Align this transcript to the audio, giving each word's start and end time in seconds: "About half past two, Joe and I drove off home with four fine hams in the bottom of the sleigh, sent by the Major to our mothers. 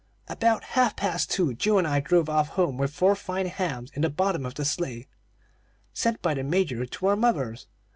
"About 0.27 0.63
half 0.63 0.95
past 0.95 1.29
two, 1.29 1.53
Joe 1.53 1.77
and 1.77 1.87
I 1.87 1.99
drove 1.99 2.27
off 2.27 2.47
home 2.47 2.75
with 2.79 2.91
four 2.91 3.13
fine 3.15 3.45
hams 3.45 3.91
in 3.93 4.01
the 4.01 4.09
bottom 4.09 4.47
of 4.47 4.55
the 4.55 4.65
sleigh, 4.65 5.07
sent 5.93 6.23
by 6.23 6.33
the 6.33 6.43
Major 6.43 6.87
to 6.87 7.05
our 7.05 7.15
mothers. 7.15 7.67